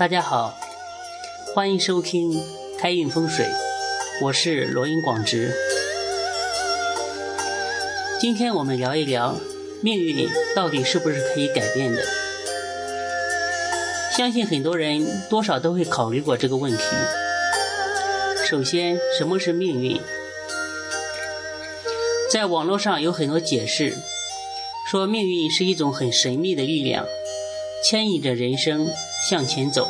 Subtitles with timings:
[0.00, 0.58] 大家好，
[1.54, 2.32] 欢迎收听
[2.78, 3.44] 开运风水，
[4.22, 5.52] 我是罗云广直。
[8.18, 9.36] 今天我们聊一聊
[9.82, 10.26] 命运
[10.56, 12.02] 到底是不是可以改变的？
[14.16, 16.82] 相信很多人多少都会考虑过这个问题。
[18.48, 20.00] 首先，什么是命运？
[22.32, 23.92] 在网络上有很多解释，
[24.90, 27.04] 说命运是一种很神秘的力量，
[27.84, 28.88] 牵引着人生
[29.28, 29.88] 向前走，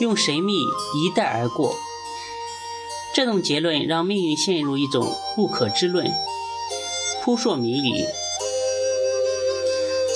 [0.00, 1.76] 用神秘一带而过。
[3.14, 6.10] 这种结论让命运陷入一种不可知论。
[7.24, 8.06] 扑朔迷离。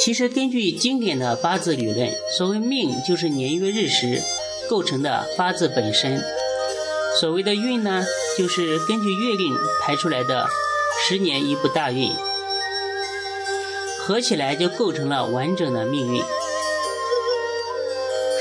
[0.00, 4.22] 其实，根据经典的八字理论，所谓命就是年月日时
[4.68, 6.18] 构成的八字本身；
[7.20, 8.02] 所谓的运呢，
[8.38, 10.48] 就是根据月令排出来的
[11.06, 12.10] 十年一部大运，
[14.00, 16.22] 合起来就构成了完整的命运。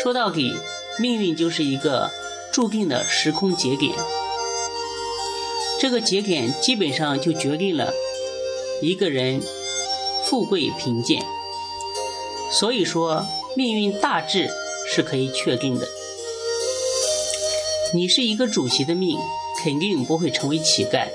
[0.01, 0.55] 说到底，
[0.99, 2.09] 命运就是一个
[2.51, 3.93] 注定的时空节点，
[5.79, 7.93] 这个节点基本上就决定了。
[8.81, 9.39] 一个人
[10.25, 11.23] 富贵贫贱，
[12.51, 13.23] 所以说
[13.55, 14.49] 命运大致
[14.91, 15.87] 是可以确定的。
[17.93, 19.19] 你是一个主席的命，
[19.63, 21.09] 肯定不会成为乞丐；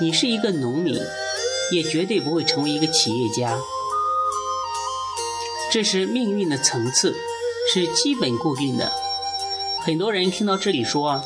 [0.00, 1.00] 你是一个农民，
[1.70, 3.60] 也绝对不会成为一个企业家。
[5.70, 7.14] 这是命运的层次，
[7.74, 8.92] 是基本固定的。
[9.80, 11.24] 很多人听到这里说：“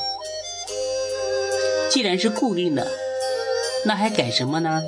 [1.90, 2.86] 既然是固定的，
[3.84, 4.80] 那还改什么呢？”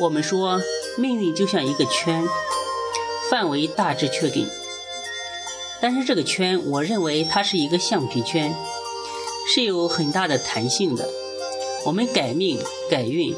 [0.00, 0.60] 我们说，
[0.98, 2.26] 命运就像一个圈，
[3.30, 4.48] 范围大致确定。
[5.80, 8.52] 但是这个圈，我认为它是一个橡皮圈，
[9.54, 11.08] 是有很大的弹性的。
[11.84, 12.58] 我们改命
[12.90, 13.34] 改运，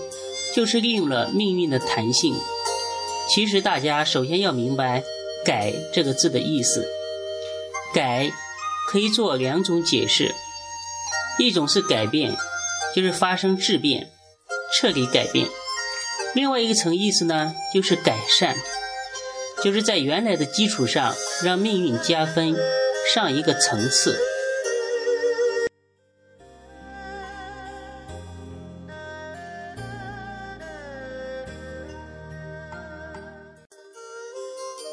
[0.55, 2.34] 就是利用了命运的弹性。
[3.28, 5.03] 其实大家首先要明白
[5.47, 6.87] “改”这个字的意思。
[7.95, 8.31] 改
[8.89, 10.34] 可以做两种解释，
[11.39, 12.37] 一种是改变，
[12.94, 14.11] 就是发生质变，
[14.75, 15.47] 彻底改变。
[16.34, 18.56] 另外一层意思呢，就是改善，
[19.62, 22.56] 就是在原来的基础上让命运加分，
[23.15, 24.19] 上一个层次。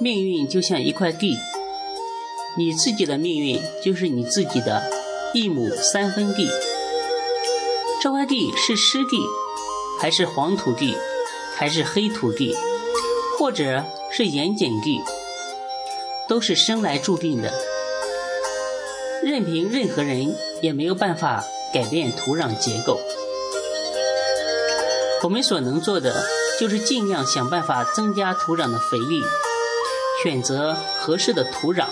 [0.02, 1.38] 命运就像一块地，
[2.58, 4.82] 你自己的命运就是你自己的
[5.34, 6.50] 一亩三分地。
[8.02, 9.18] 这块地是湿地，
[10.00, 10.96] 还是黄土地？
[11.58, 12.56] 还是黑土地，
[13.38, 15.02] 或者是盐碱地，
[16.30, 17.52] 都是生来注定的。
[19.22, 21.44] 任凭任何人也没有办法
[21.74, 23.02] 改变土壤结构。
[25.24, 26.24] 我们所能做的
[26.58, 29.22] 就是尽量想办法增加土壤的肥力，
[30.22, 31.86] 选择合适的土壤，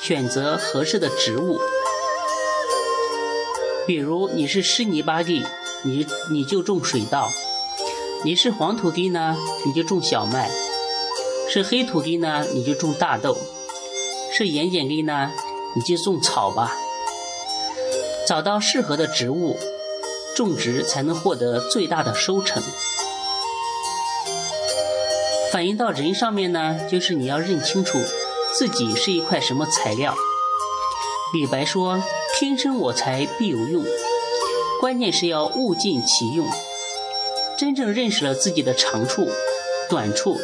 [0.00, 1.60] 选择合适的植物。
[3.86, 5.44] 比如你是湿泥巴地，
[5.82, 7.30] 你你就种水稻。
[8.24, 10.48] 你是黄土地呢，你就种小麦；
[11.48, 13.36] 是黑土地呢，你就种大豆；
[14.36, 15.30] 是盐碱地呢，
[15.76, 16.76] 你就种草吧。
[18.26, 19.56] 找到适合的植物
[20.34, 22.60] 种植，才能获得最大的收成。
[25.54, 27.96] 反映到人上面呢，就是你要认清楚
[28.58, 30.12] 自己是一块什么材料。
[31.32, 32.02] 李白说
[32.36, 33.84] ：“天生我材必有用。”
[34.82, 36.44] 关键是要物尽其用。
[37.56, 39.28] 真正认识了自己的长处、
[39.88, 40.40] 短处，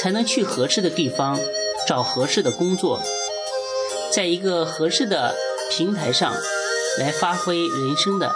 [0.00, 1.36] 才能去合适的地方
[1.84, 3.02] 找合适的工作，
[4.12, 5.34] 在一个合适的
[5.72, 6.32] 平台上
[7.00, 8.32] 来发挥人生的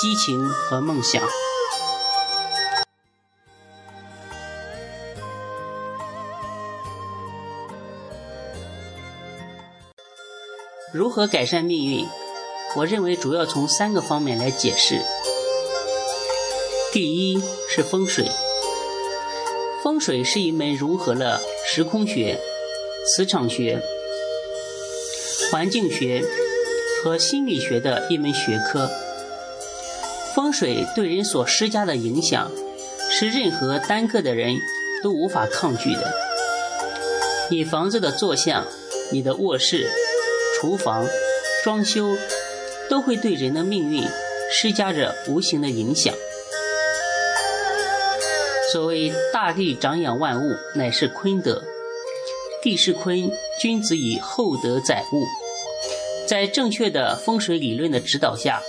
[0.00, 1.22] 激情和梦想。
[10.92, 12.06] 如何改善命运？
[12.76, 15.00] 我认为主要从三个方面来解释。
[16.92, 18.26] 第一是风水，
[19.82, 22.38] 风水是一门融合了时空学、
[23.06, 23.80] 磁场学、
[25.50, 26.22] 环境学
[27.02, 28.90] 和心理学的一门学科。
[30.34, 32.50] 风水对人所施加的影响，
[33.10, 34.56] 是任何单个的人
[35.02, 36.12] 都无法抗拒的。
[37.50, 38.66] 你房子的坐向、
[39.10, 39.88] 你的卧室、
[40.62, 41.04] 厨房、
[41.64, 42.16] 装修，
[42.88, 44.04] 都会对人的命运
[44.52, 46.14] 施加着无形的影响。
[48.72, 51.64] 所谓大地长养万物，乃是坤德。
[52.62, 53.28] 地势坤，
[53.60, 55.26] 君子以厚德载物。
[56.28, 58.62] 在正确的风水理论的指导下，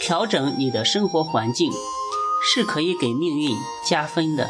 [0.00, 1.70] 调整你的生活环境，
[2.54, 3.54] 是可以给命运
[3.86, 4.48] 加分的。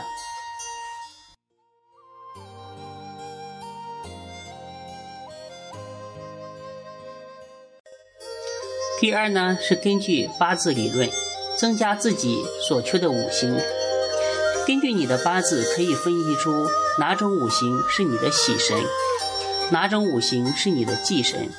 [9.04, 11.06] 第二呢，是根据八字理论，
[11.58, 13.54] 增加自己所缺的五行。
[14.66, 16.66] 根据你的八字，可以分析出
[16.98, 18.74] 哪种五行是你的喜神，
[19.70, 21.50] 哪种五行是你的忌神。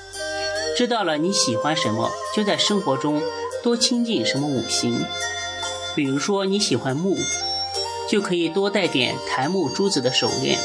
[0.75, 3.21] 知道了你喜欢什么，就在生活中
[3.61, 5.05] 多亲近什么五行。
[5.95, 7.15] 比如说你喜欢木，
[8.09, 10.57] 就可以多带点檀木珠子的手链，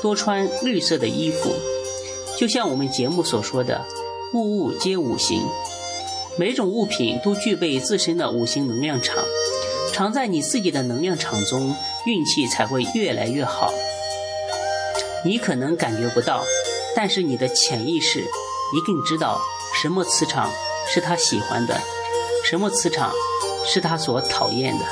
[0.00, 1.52] 多穿绿色的衣服。
[2.38, 3.84] 就像我们节目所说的，
[4.34, 5.42] 物物皆五行。
[6.38, 9.24] 每种物品都具备自身的五行能量场，
[9.92, 11.74] 常在你自己的能量场中，
[12.04, 13.72] 运气才会越来越好。
[15.24, 16.44] 你可能感觉不到，
[16.94, 19.40] 但是你的潜意识一定知道
[19.82, 20.50] 什么磁场
[20.86, 21.80] 是他喜欢的，
[22.44, 23.10] 什么磁场
[23.66, 24.84] 是他所讨厌的。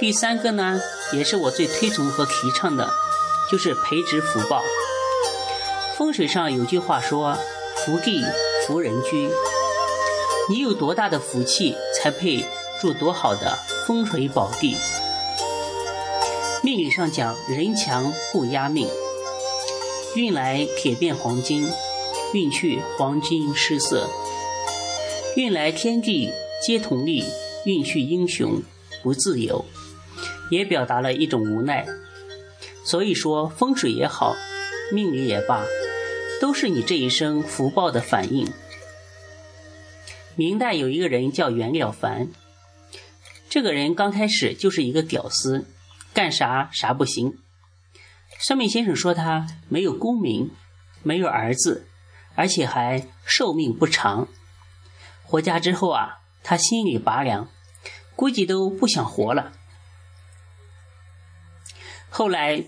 [0.00, 0.80] 第三个呢，
[1.12, 2.88] 也是我最推崇和提倡的，
[3.50, 4.62] 就是培植福报。
[5.96, 7.36] 风水上有句话说
[7.84, 8.22] ：“福地
[8.64, 9.28] 福人居。”
[10.48, 12.44] 你有多大的福气，才配
[12.80, 13.58] 住多好的
[13.88, 14.76] 风水宝地。
[16.62, 18.88] 命理上讲，人强不压命，
[20.14, 21.68] 运来铁变黄金，
[22.32, 24.08] 运去黄金失色。
[25.34, 26.30] 运来天地
[26.64, 27.24] 皆同力，
[27.64, 28.62] 运去英雄
[29.02, 29.64] 不自由。
[30.50, 31.86] 也表达了一种无奈，
[32.84, 34.34] 所以说风水也好，
[34.92, 35.64] 命理也罢，
[36.40, 38.50] 都是你这一生福报的反应。
[40.36, 42.28] 明代有一个人叫袁了凡，
[43.48, 45.66] 这个人刚开始就是一个屌丝，
[46.14, 47.38] 干啥啥不行。
[48.38, 50.50] 上面先生说他没有功名，
[51.02, 51.88] 没有儿子，
[52.36, 54.28] 而且还寿命不长。
[55.24, 57.48] 回家之后啊，他心里拔凉，
[58.14, 59.52] 估计都不想活了。
[62.18, 62.64] 后来，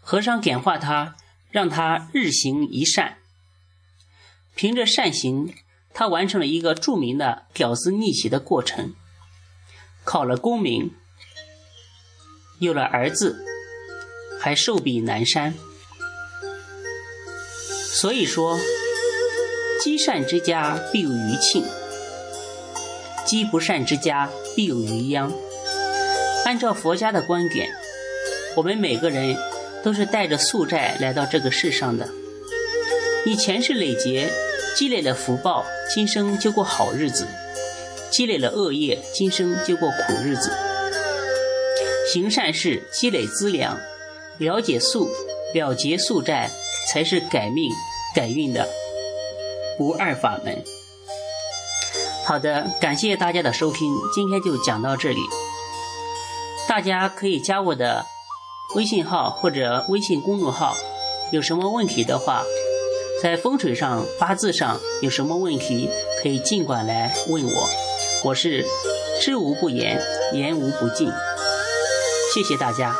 [0.00, 1.16] 和尚点化他，
[1.50, 3.18] 让他日行一善。
[4.54, 5.54] 凭着善行，
[5.92, 8.94] 他完成了一个著名的屌丝逆袭的过程，
[10.02, 10.94] 考了功名，
[12.60, 13.44] 有了儿子，
[14.40, 15.52] 还寿比南山。
[17.92, 18.58] 所以说，
[19.84, 21.66] 积善之家必有余庆。
[23.28, 25.30] 积不善之家必有余殃。
[26.46, 27.68] 按照佛家的观点，
[28.56, 29.36] 我们每个人
[29.82, 32.08] 都是带着宿债来到这个世上的。
[33.26, 34.30] 你前世累劫
[34.74, 37.26] 积累了福报，今生就过好日子；
[38.10, 40.50] 积累了恶业，今生就过苦日子。
[42.10, 43.78] 行善事，积累资粮，
[44.38, 45.10] 了解宿，
[45.52, 46.48] 了结宿债，
[46.90, 47.70] 才是改命
[48.14, 48.66] 改运的
[49.76, 50.64] 不二法门。
[52.28, 55.20] 好的，感谢大家的收听，今天就讲到这里。
[56.68, 58.04] 大家可以加我的
[58.74, 60.76] 微信号或者微信公众号，
[61.32, 62.42] 有什么问题的话，
[63.22, 65.88] 在风水上、八字上有什么问题，
[66.22, 67.66] 可以尽管来问我。
[68.24, 68.62] 我是
[69.22, 69.98] 知无不言，
[70.34, 71.10] 言无不尽。
[72.34, 72.94] 谢谢大家。